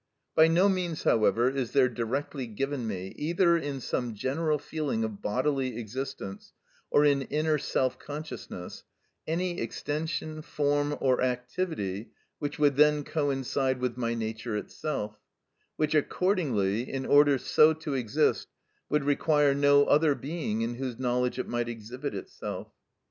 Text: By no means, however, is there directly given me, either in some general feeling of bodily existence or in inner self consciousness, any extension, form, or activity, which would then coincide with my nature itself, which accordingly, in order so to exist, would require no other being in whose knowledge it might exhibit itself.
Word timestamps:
By 0.33 0.47
no 0.47 0.67
means, 0.67 1.03
however, 1.03 1.47
is 1.47 1.73
there 1.73 1.87
directly 1.87 2.47
given 2.47 2.87
me, 2.87 3.13
either 3.17 3.55
in 3.55 3.79
some 3.79 4.15
general 4.15 4.57
feeling 4.57 5.03
of 5.03 5.21
bodily 5.21 5.77
existence 5.77 6.53
or 6.89 7.05
in 7.05 7.21
inner 7.21 7.59
self 7.59 7.99
consciousness, 7.99 8.83
any 9.27 9.59
extension, 9.59 10.41
form, 10.41 10.97
or 10.99 11.21
activity, 11.21 12.13
which 12.39 12.57
would 12.57 12.77
then 12.77 13.03
coincide 13.03 13.79
with 13.79 13.95
my 13.95 14.15
nature 14.15 14.57
itself, 14.57 15.19
which 15.75 15.93
accordingly, 15.93 16.91
in 16.91 17.05
order 17.05 17.37
so 17.37 17.71
to 17.73 17.93
exist, 17.93 18.47
would 18.89 19.03
require 19.03 19.53
no 19.53 19.83
other 19.85 20.15
being 20.15 20.63
in 20.63 20.73
whose 20.77 20.97
knowledge 20.97 21.37
it 21.37 21.47
might 21.47 21.69
exhibit 21.69 22.15
itself. 22.15 22.71